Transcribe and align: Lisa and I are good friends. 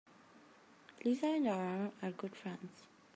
Lisa 1.05 1.27
and 1.27 1.47
I 1.47 1.91
are 2.01 2.09
good 2.11 2.35
friends. 2.35 2.85